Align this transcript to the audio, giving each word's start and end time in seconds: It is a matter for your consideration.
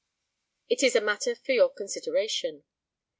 It 0.67 0.81
is 0.81 0.95
a 0.95 0.99
matter 0.99 1.35
for 1.35 1.51
your 1.51 1.69
consideration. 1.71 2.63